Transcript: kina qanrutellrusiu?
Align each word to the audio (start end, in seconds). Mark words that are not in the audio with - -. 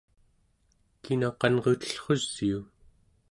kina 1.03 1.29
qanrutellrusiu? 1.39 2.59